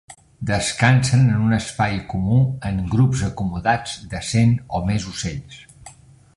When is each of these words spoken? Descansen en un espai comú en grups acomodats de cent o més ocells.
Descansen 0.49 1.27
en 1.33 1.43
un 1.49 1.53
espai 1.57 1.93
comú 2.15 2.39
en 2.71 2.81
grups 2.95 3.23
acomodats 3.29 3.95
de 4.15 4.25
cent 4.33 4.59
o 4.81 4.85
més 4.89 5.11
ocells. 5.15 5.65